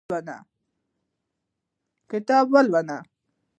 کتاب 2.09 2.45
ولوله 2.53 2.97